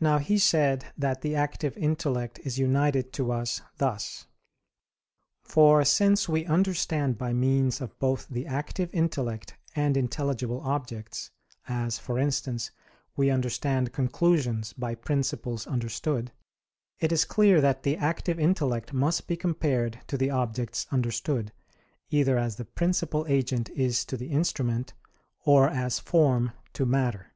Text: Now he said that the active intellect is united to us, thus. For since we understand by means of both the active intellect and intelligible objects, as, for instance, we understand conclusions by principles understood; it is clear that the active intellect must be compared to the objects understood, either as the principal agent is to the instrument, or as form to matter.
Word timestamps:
Now 0.00 0.16
he 0.16 0.38
said 0.38 0.86
that 0.96 1.20
the 1.20 1.34
active 1.36 1.76
intellect 1.76 2.40
is 2.44 2.58
united 2.58 3.12
to 3.12 3.30
us, 3.30 3.60
thus. 3.76 4.26
For 5.42 5.84
since 5.84 6.26
we 6.26 6.46
understand 6.46 7.18
by 7.18 7.34
means 7.34 7.82
of 7.82 7.98
both 7.98 8.26
the 8.28 8.46
active 8.46 8.88
intellect 8.94 9.58
and 9.76 9.98
intelligible 9.98 10.62
objects, 10.62 11.30
as, 11.68 11.98
for 11.98 12.18
instance, 12.18 12.70
we 13.16 13.28
understand 13.28 13.92
conclusions 13.92 14.72
by 14.72 14.94
principles 14.94 15.66
understood; 15.66 16.32
it 16.98 17.12
is 17.12 17.26
clear 17.26 17.60
that 17.60 17.82
the 17.82 17.98
active 17.98 18.40
intellect 18.40 18.94
must 18.94 19.28
be 19.28 19.36
compared 19.36 20.00
to 20.06 20.16
the 20.16 20.30
objects 20.30 20.86
understood, 20.90 21.52
either 22.08 22.38
as 22.38 22.56
the 22.56 22.64
principal 22.64 23.26
agent 23.28 23.68
is 23.68 24.06
to 24.06 24.16
the 24.16 24.30
instrument, 24.30 24.94
or 25.44 25.68
as 25.68 25.98
form 25.98 26.52
to 26.72 26.86
matter. 26.86 27.34